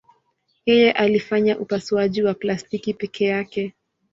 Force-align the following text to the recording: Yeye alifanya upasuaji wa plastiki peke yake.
Yeye 0.65 0.91
alifanya 0.91 1.59
upasuaji 1.59 2.23
wa 2.23 2.33
plastiki 2.33 2.93
peke 2.93 3.25
yake. 3.25 3.73